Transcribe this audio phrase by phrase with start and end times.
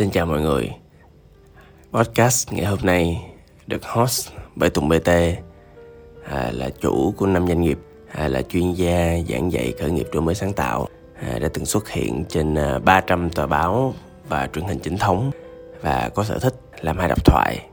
[0.00, 0.70] Xin chào mọi người.
[1.92, 3.22] Podcast ngày hôm nay
[3.66, 5.08] được host bởi Tùng BT
[6.24, 7.78] à, là chủ của năm doanh nghiệp
[8.12, 10.88] à, là chuyên gia giảng dạy khởi nghiệp đổi mới sáng tạo
[11.20, 13.94] à, đã từng xuất hiện trên à, 300 tờ báo
[14.28, 15.30] và truyền hình chính thống
[15.80, 17.66] và có sở thích làm hai độc thoại.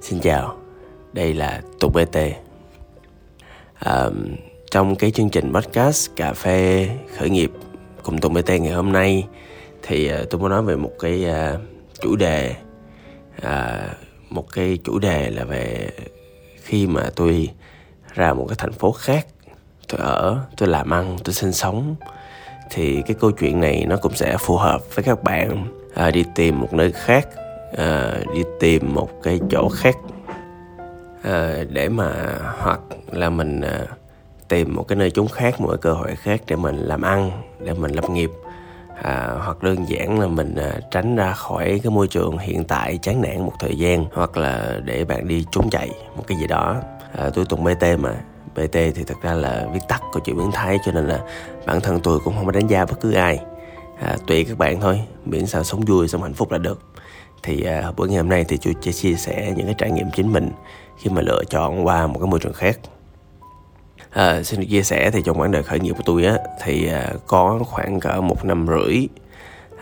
[0.00, 0.56] Xin chào,
[1.12, 2.18] đây là Tùng BT
[3.74, 4.08] à,
[4.70, 7.50] Trong cái chương trình podcast cà phê khởi nghiệp
[8.02, 9.26] cùng Tùng BT ngày hôm nay
[9.82, 11.60] thì uh, tôi muốn nói về một cái uh,
[12.00, 12.54] chủ đề
[13.46, 13.90] uh,
[14.30, 15.90] một cái chủ đề là về
[16.62, 17.50] khi mà tôi
[18.14, 19.26] ra một cái thành phố khác
[19.88, 21.94] tôi ở tôi làm ăn tôi sinh sống
[22.70, 25.66] thì cái câu chuyện này nó cũng sẽ phù hợp với các bạn
[26.06, 27.28] uh, đi tìm một nơi khác
[27.72, 29.96] uh, đi tìm một cái chỗ khác
[31.18, 32.80] uh, để mà hoặc
[33.12, 33.88] là mình uh,
[34.48, 37.30] tìm một cái nơi chốn khác một cái cơ hội khác để mình làm ăn
[37.64, 38.30] để mình lập nghiệp
[39.02, 42.98] à, hoặc đơn giản là mình à, tránh ra khỏi cái môi trường hiện tại
[43.02, 46.46] chán nản một thời gian hoặc là để bạn đi trốn chạy một cái gì
[46.46, 46.76] đó.
[47.18, 48.14] À, tôi tụng bt mà.
[48.54, 51.20] Bt thì thật ra là viết tắt của chữ biến thái cho nên là
[51.66, 53.40] bản thân tôi cũng không có đánh giá bất cứ ai.
[54.00, 56.80] À, tùy các bạn thôi miễn sao sống vui sống hạnh phúc là được.
[57.42, 60.10] Thì à, buổi ngày hôm nay thì tôi sẽ chia sẻ những cái trải nghiệm
[60.10, 60.50] chính mình
[60.98, 62.78] khi mà lựa chọn qua một cái môi trường khác.
[64.10, 66.88] À, xin được chia sẻ thì trong quãng đời khởi nghiệp của tôi á thì
[66.88, 69.08] à, có khoảng cỡ một năm rưỡi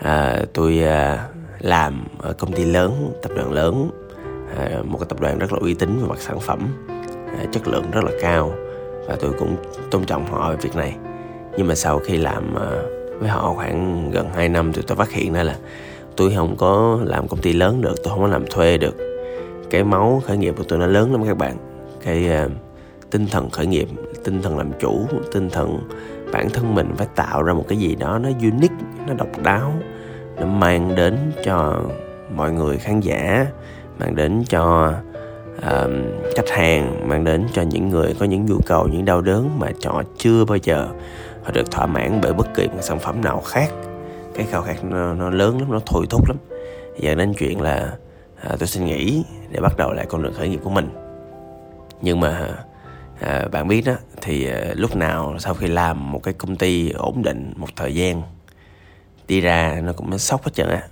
[0.01, 1.27] à, tôi à,
[1.59, 3.89] làm ở công ty lớn tập đoàn lớn
[4.57, 6.59] à, một cái tập đoàn rất là uy tín về mặt sản phẩm
[7.39, 8.53] à, chất lượng rất là cao
[9.07, 9.55] và tôi cũng
[9.91, 10.95] tôn trọng họ về việc này.
[11.57, 12.69] Nhưng mà sau khi làm à,
[13.19, 15.55] với họ khoảng gần 2 năm thì tôi phát hiện ra là
[16.17, 18.95] tôi không có làm công ty lớn được tôi không có làm thuê được.
[19.69, 21.57] Cái máu khởi nghiệp của tôi nó lớn lắm các bạn.
[22.03, 22.51] Cái uh,
[23.11, 23.87] tinh thần khởi nghiệp
[24.23, 25.79] tinh thần làm chủ tinh thần
[26.31, 28.75] bản thân mình phải tạo ra một cái gì đó nó unique
[29.07, 29.73] nó độc đáo
[30.39, 31.81] nó mang đến cho
[32.35, 33.45] mọi người khán giả
[33.99, 34.93] mang đến cho
[35.57, 35.91] uh,
[36.35, 39.67] khách hàng mang đến cho những người có những nhu cầu những đau đớn mà
[39.85, 40.87] họ chưa bao giờ
[41.43, 43.69] họ được thỏa mãn bởi bất kỳ một sản phẩm nào khác.
[44.33, 46.37] Cái khao khát nó, nó lớn lắm nó thôi thúc lắm.
[46.99, 47.93] Giờ đến chuyện là
[48.41, 50.89] à, tôi xin nghỉ để bắt đầu lại con đường khởi nghiệp của mình.
[52.01, 52.49] Nhưng mà
[53.19, 56.89] à, bạn biết đó thì à, lúc nào sau khi làm một cái công ty
[56.89, 58.21] ổn định một thời gian
[59.27, 60.83] đi ra nó cũng sốc hết trơn á.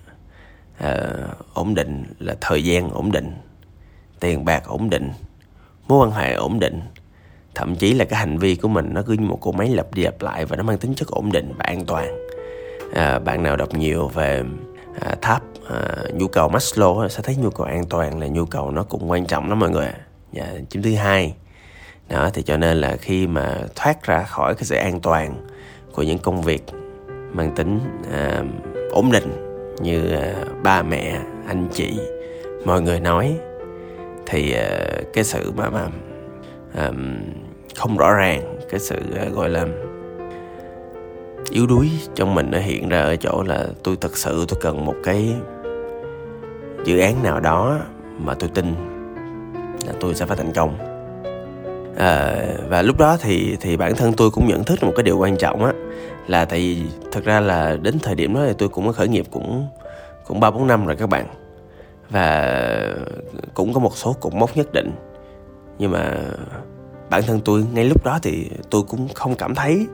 [0.77, 1.07] À,
[1.53, 3.33] ổn định là thời gian ổn định
[4.19, 5.11] tiền bạc ổn định
[5.87, 6.81] mối quan hệ ổn định.
[7.55, 9.93] Thậm chí là cái hành vi của mình nó cứ như một cỗ máy lặp
[9.93, 12.25] đi lặp lại và nó mang tính chất ổn định và an toàn.
[12.93, 14.43] À, bạn nào đọc nhiều về
[15.01, 18.71] à, tháp à, nhu cầu Maslow sẽ thấy nhu cầu an toàn là nhu cầu
[18.71, 19.87] nó cũng quan trọng lắm mọi người
[20.33, 21.33] dạ, chấm thứ hai
[22.09, 25.33] đó thì cho nên là khi mà thoát ra khỏi cái sự an toàn
[25.93, 26.63] của những công việc
[27.33, 27.79] mang tính
[28.11, 28.43] à,
[28.91, 31.99] ổn định như à, ba mẹ anh chị
[32.65, 33.37] mọi người nói
[34.25, 34.79] thì à,
[35.13, 35.87] cái sự mà mà
[36.75, 36.91] à,
[37.75, 39.65] không rõ ràng cái sự à, gọi là
[41.49, 44.85] yếu đuối trong mình nó hiện ra ở chỗ là tôi thật sự tôi cần
[44.85, 45.33] một cái
[46.85, 47.79] dự án nào đó
[48.19, 48.75] mà tôi tin
[49.87, 50.86] là tôi sẽ phải thành công
[51.97, 52.35] à,
[52.69, 55.37] và lúc đó thì thì bản thân tôi cũng nhận thức một cái điều quan
[55.37, 55.73] trọng á
[56.27, 59.07] là tại vì thật ra là đến thời điểm đó thì tôi cũng có khởi
[59.07, 59.67] nghiệp cũng
[60.27, 61.27] cũng ba bốn năm rồi các bạn.
[62.09, 62.59] Và
[63.53, 64.91] cũng có một số cột mốc nhất định.
[65.79, 66.15] Nhưng mà
[67.09, 69.87] bản thân tôi ngay lúc đó thì tôi cũng không cảm thấy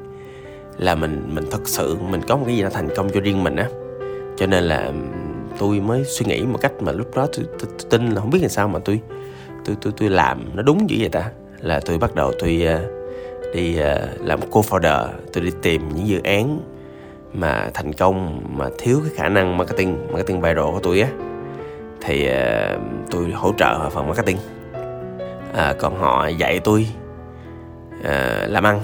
[0.78, 3.44] là mình mình thật sự mình có một cái gì đó thành công cho riêng
[3.44, 3.68] mình á.
[4.38, 4.92] Cho nên là
[5.58, 8.30] tôi mới suy nghĩ một cách mà lúc đó tôi, tôi, tôi tin là không
[8.30, 9.02] biết làm sao mà tôi
[9.66, 11.32] tôi tôi tôi làm nó đúng dữ vậy ta
[11.64, 12.80] là tôi bắt đầu tôi ờ,
[13.54, 15.08] đi ờ, làm co-founder.
[15.34, 16.60] Tôi đi tìm những dự án
[17.34, 21.08] mà thành công mà thiếu cái khả năng marketing marketing viral của tôi á.
[22.02, 22.78] Thì ờ,
[23.12, 24.38] tôi hỗ trợ họ phần marketing.
[25.54, 26.88] À, còn họ dạy tôi
[28.04, 28.80] à, làm ăn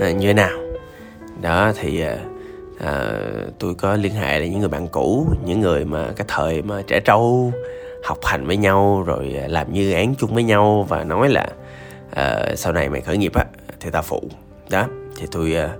[0.00, 0.58] à, như thế nào.
[1.42, 2.02] Đó thì
[2.80, 3.16] à,
[3.58, 6.82] tôi có liên hệ với những người bạn cũ những người mà cái thời mà
[6.86, 7.52] trẻ trâu
[8.04, 11.48] học hành với nhau rồi làm như án chung với nhau và nói là
[12.20, 13.44] uh, sau này mày khởi nghiệp á
[13.80, 14.22] thì tao phụ.
[14.70, 15.70] Đó thì tôi uh, ờ,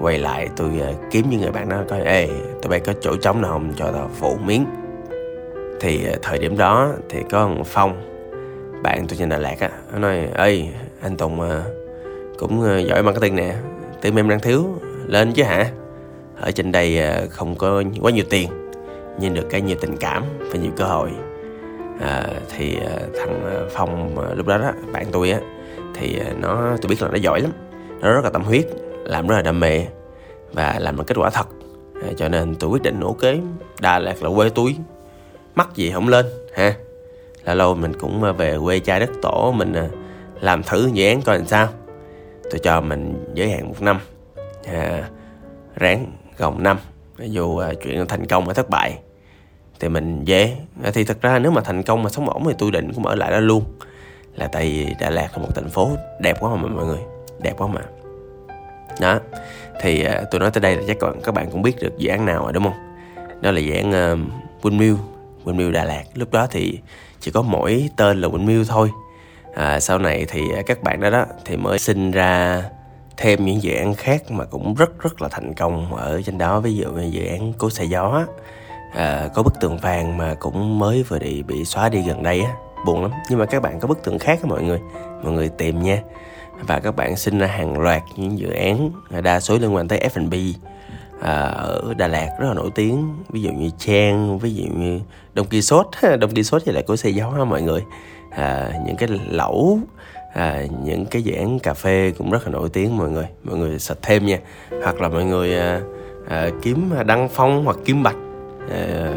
[0.00, 2.00] quay lại tôi uh, ờ, kiếm những người bạn đó coi.
[2.00, 2.28] Ê
[2.62, 3.72] tụi bay có chỗ trống nào không?
[3.76, 4.66] Cho tao phụ miếng.
[5.80, 8.02] Thì uh, thời điểm đó thì có một phong
[8.82, 10.68] bạn tôi trên đà lạt á nó nói ê
[11.02, 11.48] anh tùng uh,
[12.38, 13.54] cũng uh, giỏi marketing nè
[14.02, 14.64] team em đang thiếu
[15.06, 15.70] lên chứ hả?
[16.40, 18.48] Ở trên đây uh, không có quá nhiều tiền
[19.20, 21.10] nhưng được cái nhiều tình cảm và nhiều cơ hội.
[22.00, 22.26] À,
[22.56, 22.78] thì
[23.18, 25.40] thằng phong lúc đó đó bạn tôi á
[25.98, 27.52] thì à, nó tôi biết là nó giỏi lắm.
[28.00, 28.66] Nó rất là tâm huyết
[29.04, 29.86] làm rất là đam mê
[30.52, 31.48] và làm được kết quả thật.
[32.02, 33.34] À, cho nên tôi quyết định ok
[33.80, 34.76] Đà Lạt là quê tôi.
[35.54, 36.74] Mắc gì không lên ha?
[37.44, 39.88] Là lâu mình cũng à, về quê cha đất tổ mình à,
[40.40, 41.68] làm thử dự án coi làm sao.
[42.50, 43.98] Tôi cho mình giới hạn một năm
[44.66, 45.08] à,
[45.76, 46.06] ráng
[46.36, 46.78] gồng năm.
[47.18, 48.98] Dù à, chuyện thành công hay thất bại
[49.80, 52.54] thì mình dễ à, thì thật ra nếu mà thành công mà sống ổn thì
[52.58, 53.64] tôi định cũng ở lại đó luôn
[54.38, 55.90] là tại vì Đà Lạt là một thành phố
[56.20, 56.98] đẹp quá mà mọi người
[57.38, 57.80] đẹp quá mà.
[59.00, 59.18] Đó.
[59.80, 61.98] Thì à, uh, tôi nói tới đây là chắc còn các bạn cũng biết được
[61.98, 62.94] dự án nào rồi đúng không?
[63.40, 64.18] Đó là dự án uh,
[64.64, 64.96] Windmill
[65.44, 66.04] Windmill Đà Lạt.
[66.14, 66.78] Lúc đó thì
[67.20, 68.90] chỉ có mỗi tên là Windmill thôi.
[69.54, 72.62] À, sau này thì à, các bạn đó đó thì mới sinh ra
[73.16, 76.60] thêm những dự án khác mà cũng rất rất là thành công ở trên đó.
[76.60, 78.26] Ví dụ như dự án cố xe gió
[78.94, 82.40] à, có bức tường vàng mà cũng mới vừa bị bị xóa đi gần đây
[82.40, 82.52] á
[82.86, 83.10] buồn lắm.
[83.30, 84.80] Nhưng mà các bạn có bức tượng khác mọi người.
[85.22, 86.02] Mọi người tìm nha.
[86.60, 88.90] Và các bạn sinh ra hàng loạt những dự án
[89.22, 90.34] đa số liên quan tới F&B
[91.20, 93.14] à, ở Đà Lạt rất là nổi tiếng.
[93.28, 95.00] Ví dụ như Trang ví dụ như
[95.34, 95.86] Đông kỳ Sốt
[96.20, 97.84] Đông kỳ Sốt thì lại có xe gió ha mọi người.
[98.30, 99.78] À, những cái lẩu
[100.34, 103.26] à, những cái dự án cà phê cũng rất là nổi tiếng mọi người.
[103.44, 104.38] Mọi người sạch thêm nha.
[104.82, 105.80] Hoặc là mọi người à,
[106.28, 108.16] à, kiếm đăng phong hoặc kiếm bạch.
[108.70, 109.14] À,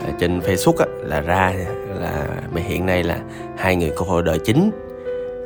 [0.00, 1.52] Ờ, trên Facebook á, là ra
[2.00, 3.18] là hiện nay là
[3.56, 4.70] hai người cô hội đời chính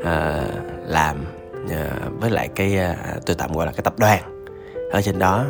[0.05, 0.45] à,
[0.87, 1.17] làm
[1.71, 1.91] à,
[2.21, 2.97] với lại cái à,
[3.27, 4.23] tôi tạm gọi là cái tập đoàn
[4.91, 5.45] ở trên đó.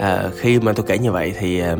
[0.00, 1.76] À, khi mà tôi kể như vậy thì à,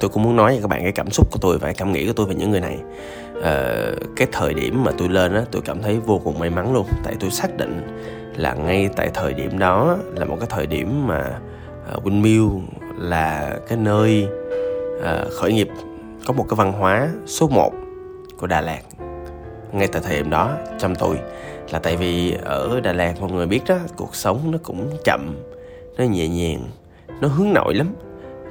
[0.00, 1.92] tôi cũng muốn nói với các bạn cái cảm xúc của tôi và cái cảm
[1.92, 2.78] nghĩ của tôi về những người này.
[3.42, 3.74] À,
[4.16, 6.86] cái thời điểm mà tôi lên á tôi cảm thấy vô cùng may mắn luôn
[7.04, 7.82] tại tôi xác định
[8.36, 11.38] là ngay tại thời điểm đó là một cái thời điểm mà
[11.96, 12.60] uh, Windmill
[12.98, 14.26] là cái nơi
[15.00, 15.68] Ờ, khởi nghiệp
[16.26, 17.72] có một cái văn hóa số 1
[18.38, 18.82] của Đà Lạt.
[19.72, 21.18] Ngay tại thời điểm đó trong tôi
[21.70, 25.36] là tại vì ở Đà Lạt mọi người biết đó cuộc sống nó cũng chậm
[25.98, 26.64] nó nhẹ nhàng
[27.20, 27.94] nó hướng nội lắm.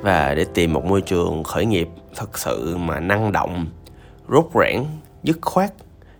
[0.01, 3.67] Và để tìm một môi trường khởi nghiệp thật sự mà năng động
[4.29, 4.83] rốt rẽn
[5.23, 5.73] dứt khoát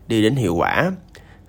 [0.07, 0.92] đi đến hiệu quả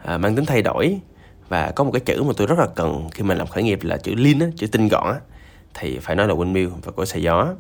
[0.05, 1.01] à, mang tính thay đổi.
[1.49, 3.79] Và có một cái chữ mà tôi rất là cần khi mình làm khởi nghiệp
[3.83, 5.21] là chữ lean á, chữ tinh gọn á,
[5.75, 7.55] thì phải nói là windmill và của xài gió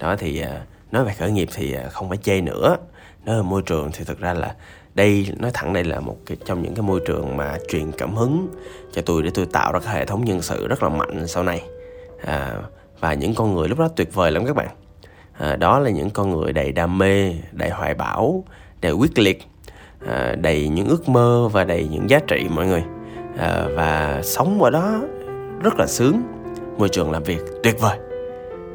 [0.00, 0.60] đó thì à,
[0.92, 2.76] nói về khởi nghiệp thì à, không phải chê nữa.
[3.24, 4.54] Nói về môi trường thì thực ra là
[4.94, 8.14] đây nói thẳng đây là một cái, trong những cái môi trường mà truyền cảm
[8.14, 8.48] hứng
[8.92, 11.42] cho tôi để tôi tạo ra cái hệ thống nhân sự rất là mạnh sau
[11.42, 11.62] này.
[12.24, 12.56] À,
[13.00, 14.68] và những con người lúc đó tuyệt vời lắm các bạn.
[15.38, 18.44] À, đó là những con người đầy đam mê đầy hoài bão
[18.80, 19.42] đầy quyết liệt
[20.06, 22.82] à, đầy những ước mơ và đầy những giá trị mọi người.
[23.38, 25.02] À, và sống ở đó
[25.62, 26.22] rất là sướng.
[26.78, 27.98] Môi trường làm việc tuyệt vời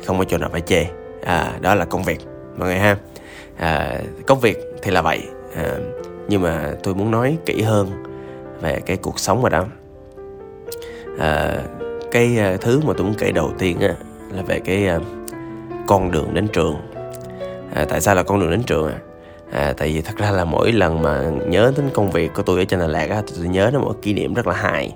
[0.06, 2.20] không có chỗ nào phải chê à, đó là công việc
[2.58, 2.98] mọi người ha.
[3.58, 5.22] À, công việc thì là vậy.
[5.56, 5.76] À,
[6.28, 8.04] nhưng mà tôi muốn nói kỹ hơn
[8.62, 9.66] về cái cuộc sống ở đó.
[11.20, 11.58] À,
[12.12, 13.96] cái à, thứ mà tôi muốn kể đầu tiên á
[14.36, 15.00] là về cái à,
[15.88, 16.76] con đường đến trường.
[17.74, 19.00] À, tại sao là con đường đến trường à?
[19.52, 22.60] à tại vì thật ra là mỗi lần mà nhớ đến công việc của tôi
[22.60, 24.96] ở trên Đà Lạt á tôi nhớ đến một kỷ niệm rất là hài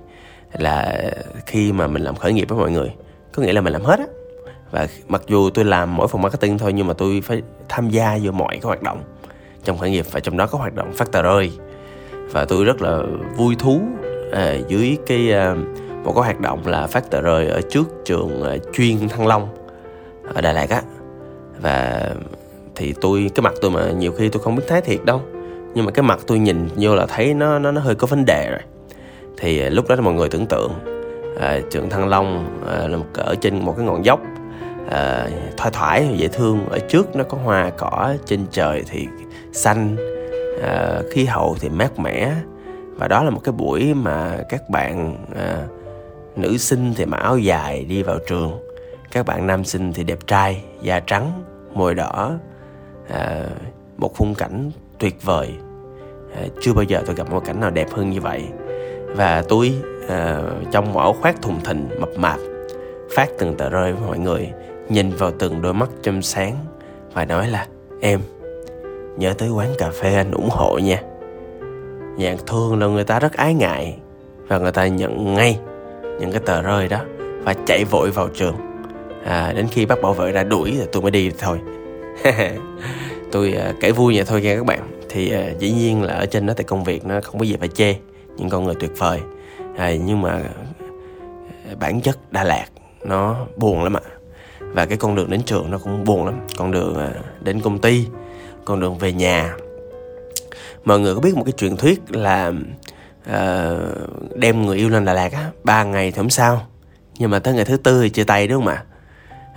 [0.53, 1.03] là
[1.45, 2.93] khi mà mình làm khởi nghiệp với mọi người.
[3.33, 4.05] Có nghĩa là mình làm hết á
[4.71, 8.17] và mặc dù tôi làm mỗi phòng marketing thôi nhưng mà tôi phải tham gia
[8.23, 9.01] vào mọi cái hoạt động.
[9.63, 11.51] Trong khởi nghiệp và trong đó có hoạt động phát tờ rơi.
[12.31, 13.03] Và tôi rất là
[13.35, 13.81] vui thú
[14.31, 15.55] à, dưới cái à,
[16.03, 19.47] một cái hoạt động là phát tờ rơi ở trước trường à, chuyên thăng long
[20.33, 20.81] ở đà lạt á.
[21.61, 22.09] Và
[22.75, 25.21] thì tôi cái mặt tôi mà nhiều khi tôi không biết thái thiệt đâu
[25.73, 28.25] nhưng mà cái mặt tôi nhìn vô là thấy nó nó nó hơi có vấn
[28.25, 28.61] đề rồi.
[29.37, 30.71] Thì à, lúc đó mọi người tưởng tượng
[31.39, 34.19] à, trường thăng long à, là một ở trên một cái ngọn dốc
[34.89, 35.27] à,
[35.57, 36.69] thoải thoải dễ thương.
[36.69, 39.07] Ở trước nó có hoa cỏ trên trời thì
[39.53, 39.95] xanh.
[40.57, 42.33] Uh, khí hậu thì mát mẻ.
[42.95, 47.37] Và đó là một cái buổi mà các bạn uh, nữ sinh thì mặc áo
[47.37, 48.51] dài đi vào trường.
[49.11, 52.31] Các bạn nam sinh thì đẹp trai da trắng môi đỏ.
[53.09, 53.43] À,
[53.97, 55.53] một khung cảnh tuyệt vời.
[56.35, 58.43] À, chưa bao giờ tôi gặp một cảnh nào đẹp hơn như vậy.
[59.15, 59.73] Và tôi
[60.09, 60.41] à,
[60.71, 62.39] trong một áo khoác thùng thình mập mạp
[63.15, 64.49] phát từng tờ rơi với mọi người
[64.89, 66.55] nhìn vào từng đôi mắt trong sáng
[67.13, 67.67] và nói là
[68.01, 68.19] em
[69.17, 71.01] nhớ tới quán cà phê anh ủng hộ nha.
[72.17, 73.97] Nhạc thương là người ta rất ái ngại
[74.47, 75.59] và người ta nhận ngay
[76.19, 76.99] những cái tờ rơi đó
[77.43, 78.55] và chạy vội vào trường.
[79.25, 81.59] À, đến khi bác bảo vệ ra đuổi thì tôi mới đi thôi.
[83.31, 84.79] Tôi à, kể vui vậy thôi nha các bạn.
[85.09, 87.55] Thì à, dĩ nhiên là ở trên đó thì công việc nó không có gì
[87.59, 87.95] phải chê
[88.37, 89.19] những con người tuyệt vời.
[89.77, 90.31] À, nhưng mà
[91.69, 92.65] à, bản chất Đà Lạt
[93.03, 94.16] nó buồn lắm ạ
[94.77, 96.39] và cái con đường đến trường nó cũng buồn lắm.
[96.57, 97.09] Con đường à,
[97.41, 98.07] đến công ty
[98.65, 99.55] con đường về nhà.
[100.85, 102.51] Mọi người có biết một cái truyền thuyết là
[103.29, 103.35] uh,
[104.35, 106.61] đem người yêu lên Đà Lạt á ba ngày thì không sao.
[107.17, 108.83] Nhưng mà tới ngày thứ tư thì chia tay đúng không ạ?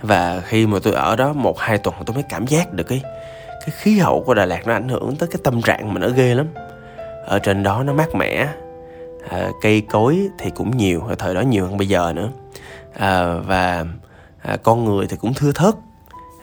[0.01, 3.01] Và khi mà tôi ở đó một hai tuần tôi mới cảm giác được cái
[3.59, 6.09] cái khí hậu của Đà Lạt nó ảnh hưởng tới cái tâm trạng mình nó
[6.09, 6.47] ghê lắm.
[7.25, 8.47] Ở trên đó nó mát mẻ
[9.29, 12.29] à, cây cối thì cũng nhiều ở thời đó nhiều hơn bây giờ nữa.
[12.93, 13.85] À, và
[14.41, 15.73] à, con người thì cũng thưa thớt.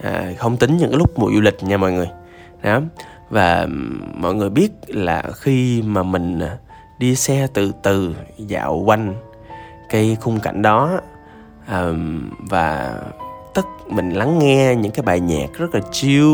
[0.03, 2.09] À, không tính những cái lúc mùa du lịch nha mọi người.
[2.63, 2.81] Đó.
[3.31, 3.67] Và
[4.15, 6.57] mọi người biết là khi mà mình à,
[6.99, 9.15] đi xe từ từ dạo quanh
[9.89, 11.01] cái khung cảnh đó
[11.67, 11.93] à,
[12.39, 12.99] và
[13.55, 16.27] tất mình lắng nghe những cái bài nhạc rất là chill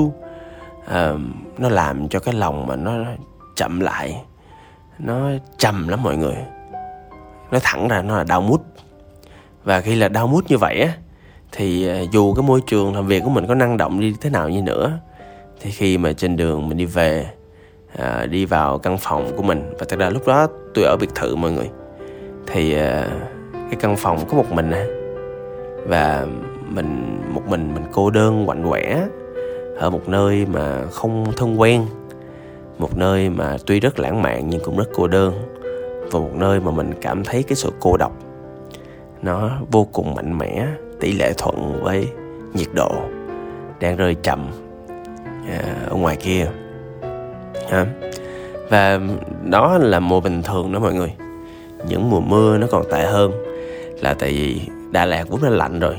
[0.87, 1.13] à,
[1.59, 2.93] nó làm cho cái lòng mà nó
[3.57, 4.23] chậm lại
[4.99, 6.37] nó trầm lắm mọi người.
[7.51, 8.65] Nó thẳng ra nó là đau mút.
[9.65, 10.93] Và khi là đau mút như vậy á
[11.57, 14.31] thì ờ, dù cái môi trường làm việc của mình có năng động đi thế
[14.31, 14.99] nào như nữa
[15.61, 17.27] thì khi mà trên đường mình đi về
[17.97, 21.11] à, đi vào căn phòng của mình và thật ra lúc đó tôi ở biệt
[21.15, 21.71] thự mọi người
[22.47, 23.09] thì à,
[23.53, 24.87] cái căn phòng có một mình à.
[25.87, 26.27] và
[26.69, 29.07] mình một mình mình cô đơn quạnh quẻ
[29.79, 31.87] ở một nơi mà không thân quen
[32.79, 35.35] một nơi mà tuy rất lãng mạn nhưng cũng rất cô đơn
[36.11, 38.13] và một nơi mà mình cảm thấy cái sự cô độc
[39.23, 40.67] nó vô cùng mạnh mẽ
[41.05, 42.09] tỷ lệ thuận với
[42.55, 42.91] nhiệt độ
[43.81, 44.51] đang rơi chậm
[45.49, 46.47] à, ở ngoài kia.
[47.71, 47.87] À,
[48.71, 49.01] và
[49.45, 51.15] đó là mùa bình thường đó mọi người.
[51.89, 53.33] Những mùa mưa nó còn tệ hơn
[54.01, 55.97] là tại vì Đà Lạt vốn đã lạnh rồi.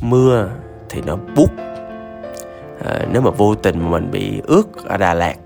[0.00, 0.48] Mưa
[0.88, 1.50] thì nó bút
[2.84, 5.36] à, nếu mà vô tình mà mình bị ướt ở Đà Lạt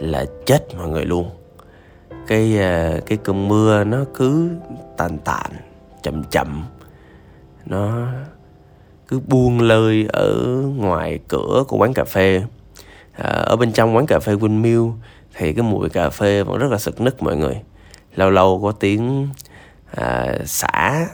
[0.00, 1.30] là chết mọi người luôn.
[2.26, 4.50] Cái à, cái cơn mưa nó cứ
[4.96, 5.50] tàn tàn
[6.02, 6.64] chậm chậm
[7.68, 8.06] nó
[9.08, 10.34] cứ buông lơi ở
[10.76, 12.42] ngoài cửa của quán cà phê.
[13.12, 14.92] À, ở bên trong quán cà phê Windmill
[15.34, 17.60] thì cái mùi cà phê vẫn rất là sực nức mọi người.
[18.14, 19.28] Lâu lâu có tiếng
[19.96, 21.06] à, xả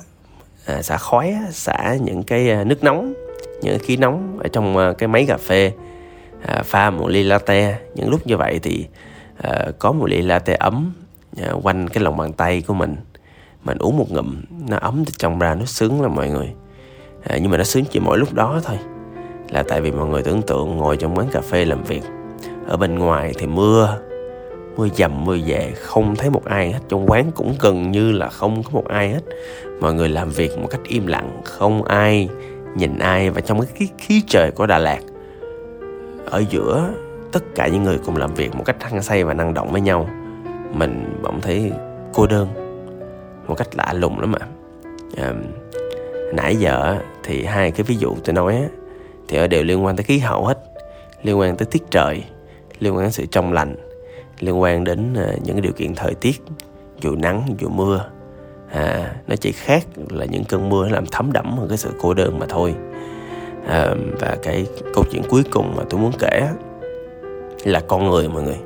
[0.67, 3.15] à, xả khói xả những cái à, nước nóng
[3.63, 5.73] những khí nóng ở trong à, cái máy cà phê
[6.47, 7.79] à, pha một ly latte.
[7.95, 8.87] Những lúc như vậy thì
[9.43, 10.93] à, có một ly latte ấm
[11.43, 12.97] à, quanh cái lòng bàn tay của mình
[13.65, 14.37] mình uống một ngụm
[14.69, 16.53] nó ấm từ trong ra nó sướng lắm mọi người.
[17.23, 18.79] À, nhưng mà nó sướng chỉ mỗi lúc đó thôi.
[19.51, 22.03] Là tại vì mọi người tưởng tượng ngồi trong quán cà phê làm việc.
[22.67, 23.99] Ở bên ngoài thì mưa
[24.77, 26.79] mưa dầm mưa về không thấy một ai hết.
[26.89, 29.23] Trong quán cũng gần như là không có một ai hết.
[29.81, 32.29] Mọi người làm việc một cách im lặng không ai
[32.77, 35.01] nhìn ai và trong cái khí, khí trời của Đà Lạt.
[36.25, 36.89] Ở giữa
[37.33, 39.81] tất cả những người cùng làm việc một cách hăng say và năng động với
[39.81, 40.09] nhau
[40.73, 41.73] mình bỗng thấy
[42.15, 42.64] cô đơn
[43.47, 44.39] một cách lạ lùng lắm mà
[45.17, 45.33] à,
[46.35, 48.69] nãy giờ thì hai cái ví dụ tôi nói
[49.29, 50.59] thì đều liên quan tới khí hậu hết.
[51.23, 52.25] Liên quan tới tiết trời
[52.79, 53.77] liên quan đến sự trong lành
[54.41, 56.43] liên quan đến ờ, những điều kiện thời tiết
[57.01, 58.05] dù nắng dù mưa.
[58.73, 62.15] À, nó chỉ khác là những cơn mưa làm thấm đẫm hơn cái sự cô
[62.15, 62.75] đơn mà thôi.
[63.67, 66.49] À, và cái câu chuyện cuối cùng mà tôi muốn kể
[67.65, 68.59] là con người mọi người.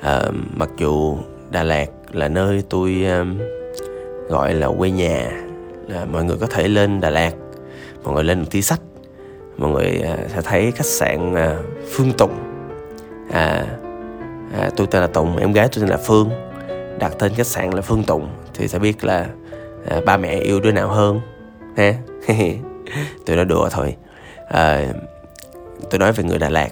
[0.00, 0.22] À,
[0.56, 1.18] mặc dù
[1.50, 3.38] Đà Lạt là nơi tôi um,
[4.30, 5.30] gọi là quê nhà.
[5.88, 7.32] Là mọi người có thể lên Đà Lạt
[8.04, 8.80] mọi người lên một tí sách
[9.56, 11.58] mọi người à, sẽ thấy khách sạn à,
[11.90, 12.32] Phương Tùng.
[13.32, 13.66] À,
[14.58, 16.30] à, tôi tên là Tùng em gái tôi tên là Phương.
[16.98, 19.26] Đặt tên khách sạn là Phương Tùng thì sẽ biết là
[19.90, 21.20] à, ba mẹ yêu đứa nào hơn
[21.76, 21.94] ha?
[23.26, 23.96] Tôi nói đùa thôi.
[24.48, 24.86] À,
[25.90, 26.68] tôi nói về người Đà Lạt.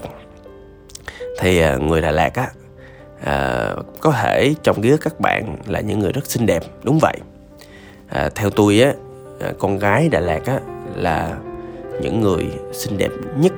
[1.38, 2.48] Thì à, người Đà Lạt á
[3.24, 6.98] à, có thể trong ký ức các bạn là những người rất xinh đẹp đúng
[7.02, 7.16] vậy
[8.08, 8.94] à, theo tôi á
[9.40, 10.60] à, con gái Đà Lạt á
[10.96, 11.36] là
[12.02, 13.10] những người xinh đẹp
[13.40, 13.52] nhất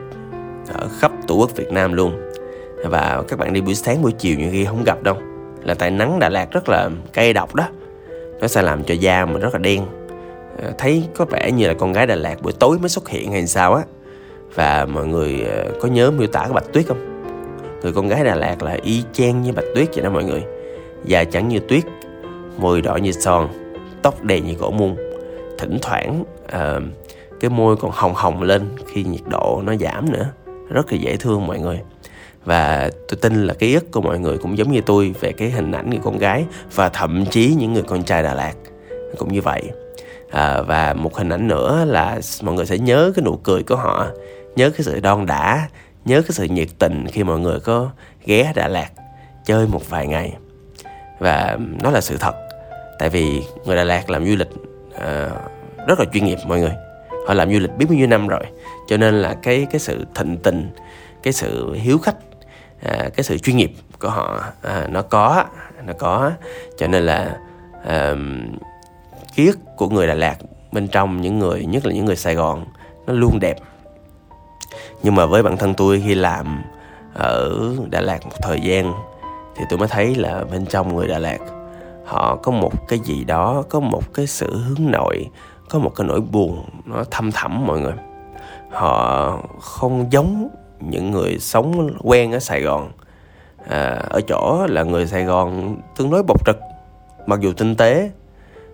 [0.75, 2.13] ở khắp tổ quốc Việt Nam luôn.
[2.85, 5.17] Và các bạn đi buổi sáng buổi chiều nhiều khi không gặp đâu.
[5.65, 7.69] Là tại nắng Đà Lạt rất là cay độc đó.
[8.41, 9.87] Nó sẽ làm cho da mình rất là đen.
[10.63, 13.33] À, thấy có vẻ như là con gái Đà Lạt buổi tối mới xuất hiện
[13.33, 13.83] hay sao á.
[14.55, 17.25] Và mọi người à, có nhớ miêu tả cái bạch tuyết không?
[17.83, 20.43] Người con gái Đà Lạt là y chang như bạch tuyết vậy đó mọi người.
[21.05, 21.85] Da trắng như tuyết
[22.59, 23.49] môi đỏ như son
[24.03, 24.97] tóc đen như gỗ mung
[25.59, 26.83] thỉnh thoảng uh,
[27.41, 30.27] cái môi còn hồng hồng lên khi nhiệt độ nó giảm nữa.
[30.71, 31.81] Rất là dễ thương mọi người.
[32.45, 35.51] Và tôi tin là ký ức của mọi người cũng giống như tôi về cái
[35.51, 38.55] hình ảnh người con gái và thậm chí những người con trai Đà Lạt.
[39.19, 39.63] Cũng như vậy.
[40.31, 43.77] À, và một hình ảnh nữa là mọi người sẽ nhớ cái nụ cười của
[43.77, 44.07] họ
[44.57, 45.69] nhớ cái sự đon đả
[46.05, 47.91] nhớ cái sự nhiệt tình khi mọi người có
[48.27, 48.89] ghé Đà Lạt
[49.45, 50.33] chơi một vài ngày.
[51.19, 52.35] Và nó là sự thật
[53.01, 54.49] tại vì người Đà Lạt làm du lịch
[54.95, 56.73] uh, rất là chuyên nghiệp mọi người.
[57.27, 58.45] Họ làm du lịch biết bao nhiêu năm rồi.
[58.89, 60.71] Cho nên là cái cái sự thịnh tình
[61.23, 65.45] cái sự hiếu khách uh, cái sự chuyên nghiệp của họ uh, nó có
[65.87, 66.33] nó có.
[66.79, 67.39] Cho nên là
[67.83, 68.19] uh,
[69.35, 70.37] ký ức của người Đà Lạt
[70.73, 72.65] bên trong những người nhất là những người sài gòn
[73.07, 73.57] nó luôn đẹp.
[75.03, 76.63] Nhưng mà với bản thân tôi khi làm
[77.15, 77.53] ở
[77.91, 78.93] đà lạt một thời gian
[79.57, 81.39] thì tôi mới thấy là bên trong người đà lạt
[82.11, 85.27] họ có một cái gì đó có một cái sự hướng nội
[85.69, 87.93] có một cái nỗi buồn nó thâm thẳm mọi người.
[88.71, 90.49] Họ không giống
[90.81, 92.91] những người sống quen ở sài gòn.
[93.69, 96.57] À, ở chỗ là người sài gòn tương đối bộc trực
[97.27, 98.11] mặc dù tinh tế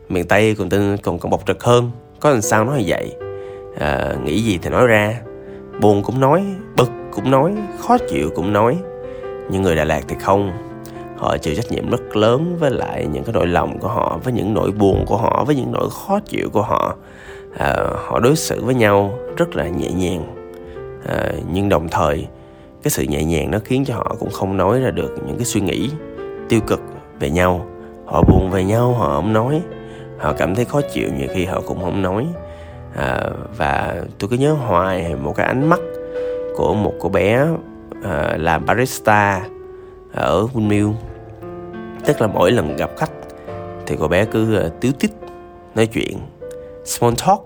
[0.08, 1.90] miền tây còn tinh còn còn bộc trực hơn
[2.20, 3.14] có làm sao nói như vậy?
[3.78, 5.20] À, nghĩ gì thì nói ra
[5.80, 6.44] buồn cũng nói
[6.76, 8.78] bực cũng nói khó chịu cũng nói.
[9.50, 10.65] Nhưng người đà lạt thì không
[11.16, 14.32] họ chịu trách nhiệm rất lớn với lại những cái nỗi lòng của họ với
[14.32, 16.96] những nỗi buồn của họ với những nỗi khó chịu của họ.
[17.58, 20.50] À, họ đối xử với nhau rất là nhẹ nhàng.
[21.06, 22.26] À, nhưng đồng thời
[22.82, 25.44] cái sự nhẹ nhàng nó khiến cho họ cũng không nói ra được những cái
[25.44, 25.90] suy nghĩ
[26.48, 26.80] tiêu cực
[27.20, 27.66] về nhau.
[28.06, 29.62] Họ buồn về nhau họ không nói.
[30.18, 32.26] Họ cảm thấy khó chịu nhiều khi họ cũng không nói.
[32.96, 35.80] À, và tôi cứ nhớ hoài một cái ánh mắt
[36.56, 37.46] của một cô bé
[38.04, 39.42] à, làm barista
[40.16, 40.94] ở Windmill.
[42.04, 43.10] Tức là mỗi lần gặp khách
[43.86, 45.10] thì cô bé cứ uh, tiếu tít
[45.74, 46.18] nói chuyện
[46.84, 47.40] small talk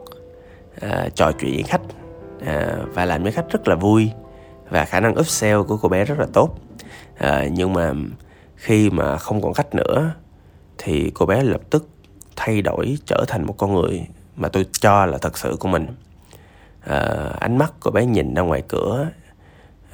[0.87, 4.11] uh, trò chuyện với khách uh, và làm với khách rất là vui
[4.69, 6.59] và khả năng upsell của cô bé rất là tốt.
[7.25, 7.93] Uh, nhưng mà
[8.57, 10.13] khi mà không còn khách nữa
[10.79, 11.89] thì cô bé lập tức
[12.37, 15.87] thay đổi trở thành một con người mà tôi cho là thật sự của mình.
[16.81, 19.09] À, ánh mắt của bé nhìn ra ngoài cửa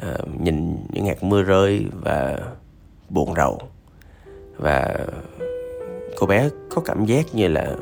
[0.02, 0.08] à,
[0.40, 2.38] nhìn những hạt mưa rơi và
[3.08, 3.58] buồn rầu.
[4.56, 4.94] Và
[6.16, 7.74] cô bé có cảm giác như là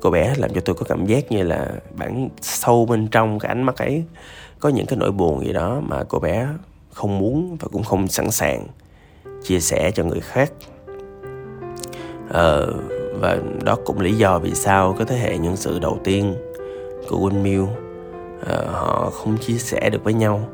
[0.00, 3.48] cô bé làm cho tôi có cảm giác như là bản sâu bên trong cái
[3.48, 4.04] ánh mắt ấy
[4.60, 6.48] có những cái nỗi buồn gì đó mà cô bé
[6.92, 8.66] không muốn và cũng không sẵn sàng
[9.42, 10.52] chia sẻ cho người khác.
[12.28, 12.74] Ờ,
[13.20, 16.34] và đó cũng lý do vì sao cái thế hệ nhân sự đầu tiên
[17.08, 17.68] của Windmill uh,
[18.46, 20.48] ờ, họ không chia sẻ được với nhau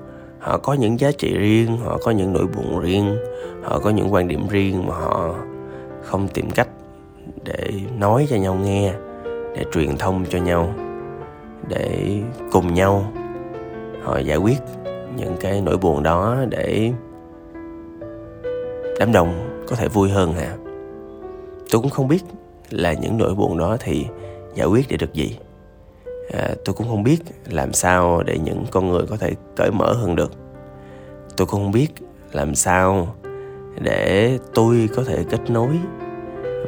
[0.45, 3.17] họ có những giá trị riêng, họ có những nỗi buồn riêng,
[3.63, 5.35] họ có những quan điểm riêng mà họ
[6.03, 6.69] không tìm cách
[7.45, 8.93] để nói cho nhau nghe,
[9.25, 10.75] để truyền thông cho nhau,
[11.69, 12.21] để
[12.53, 13.13] cùng nhau.
[14.03, 14.59] Họ giải quyết
[15.17, 16.93] những cái nỗi buồn đó để
[18.99, 20.57] đám đông có thể vui hơn hả?
[21.71, 22.25] Tôi cũng không biết
[22.71, 24.07] là những nỗi buồn đó thì
[24.55, 25.39] giải quyết để được gì
[26.33, 27.19] à, tôi cũng không biết
[27.51, 30.33] làm sao để những con người có thể cởi mở hơn được.
[31.37, 31.89] Tôi cũng không biết
[32.33, 33.15] làm sao
[33.81, 35.71] để tôi có thể kết nối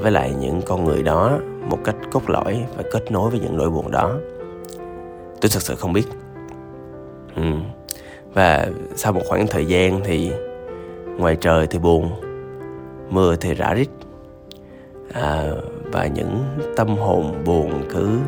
[0.01, 1.39] với lại những con người đó
[1.71, 4.15] một cách cốt lõi và kết nối với những nỗi buồn đó.
[5.41, 6.07] Tôi thật sự không biết.
[7.37, 7.43] Ừ.
[8.35, 10.33] và sau một khoảng thời gian thì
[11.19, 12.11] ngoài trời thì buồn
[13.11, 13.89] mưa thì rã rít.
[15.13, 15.45] À,
[15.93, 16.45] và những
[16.77, 18.19] tâm hồn buồn cứ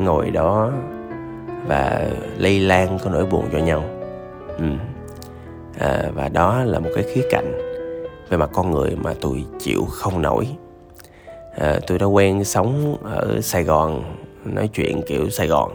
[0.00, 0.72] ngồi đó
[1.66, 3.84] và lây lan cái nỗi buồn cho nhau.
[4.58, 4.64] Ừ.
[5.78, 7.52] à, và đó là một cái khía cạnh
[8.28, 10.48] về mặt con người mà tôi chịu không nổi.
[11.58, 14.02] À, tôi đã quen sống ở sài gòn
[14.44, 15.72] nói chuyện kiểu sài gòn.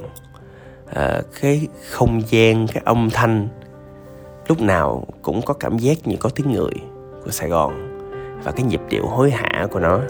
[0.93, 3.47] À, cái không gian cái âm thanh
[4.47, 6.73] lúc nào cũng có cảm giác như có tiếng người
[7.25, 7.97] của sài gòn
[8.43, 10.01] và cái nhịp điệu hối hả của nó.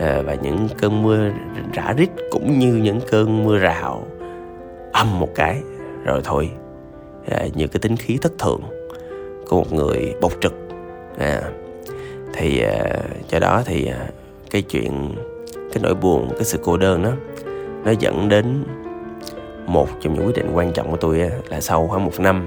[0.00, 1.30] Ờ, và những cơn mưa
[1.72, 4.06] rã rít cũng như những cơn mưa rào
[4.92, 5.62] âm một cái
[6.04, 6.50] rồi thôi.
[7.30, 8.60] À, như cái tính khí thất thường
[9.48, 10.54] của một người bộc trực.
[11.18, 11.42] À,
[12.32, 12.84] thì à,
[13.28, 14.08] cho đó thì à,
[14.50, 15.14] cái chuyện
[15.54, 17.12] cái nỗi buồn cái sự cô đơn đó
[17.84, 18.64] nó dẫn đến
[19.66, 22.46] một trong những quyết định quan trọng của tôi là sau khoảng một năm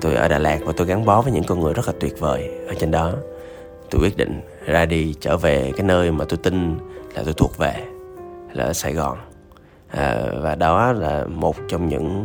[0.00, 2.20] tôi ở Đà Lạt và tôi gắn bó với những con người rất là tuyệt
[2.20, 3.12] vời ở trên đó.
[3.90, 6.78] Tôi quyết định ra đi trở về cái nơi mà tôi tin
[7.14, 7.84] là tôi thuộc về
[8.52, 9.18] là ở Sài Gòn.
[9.88, 12.24] À, và đó là một trong những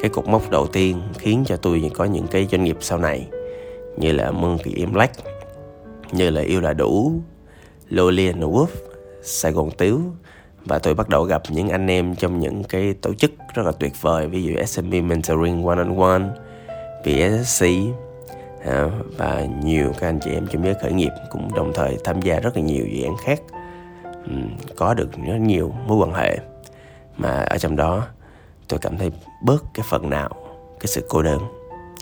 [0.00, 3.28] cái cột mốc đầu tiên khiến cho tôi có những cái doanh nghiệp sau này
[3.96, 5.14] như là Monkey Black
[6.12, 7.12] như là Yêu là đủ
[7.88, 8.66] Lolian Wolf
[9.22, 10.00] Sài Gòn Tiếu.
[10.64, 13.72] Và tôi bắt đầu gặp những anh em trong những cái tổ chức rất là
[13.72, 16.22] tuyệt vời ví dụ SMB Mentoring One on One
[17.02, 17.66] PSC
[19.16, 22.40] và nhiều các anh chị em trong giới khởi nghiệp cũng đồng thời tham gia
[22.40, 23.40] rất là nhiều dự án khác.
[24.76, 26.38] Có được rất nhiều mối quan hệ.
[27.16, 28.06] Mà ở trong đó
[28.68, 29.10] tôi cảm thấy
[29.42, 30.30] bớt cái phần nào
[30.80, 31.38] cái sự cô đơn.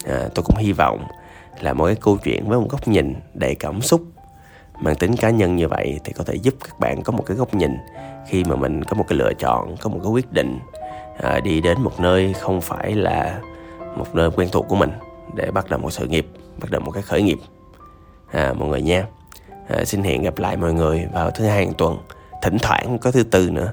[0.07, 1.05] À, tôi cũng hy vọng
[1.61, 4.03] là mỗi cái câu chuyện với một góc nhìn đầy cảm xúc
[4.81, 7.37] mang tính cá nhân như vậy thì có thể giúp các bạn có một cái
[7.37, 7.77] góc nhìn
[8.29, 10.59] khi mà mình có một cái lựa chọn có một cái quyết định
[11.19, 13.41] à, đi đến một nơi không phải là
[13.97, 14.91] một nơi quen thuộc của mình
[15.35, 16.27] để bắt đầu một sự nghiệp
[16.59, 17.39] bắt đầu một cái khởi nghiệp.
[18.33, 19.07] À, mọi người nha.
[19.69, 21.99] À, xin hẹn gặp lại mọi người vào thứ hai hàng tuần
[22.43, 23.73] thỉnh thoảng có thứ tư nữa.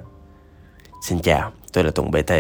[1.02, 2.32] Xin chào, tôi là Tùng BT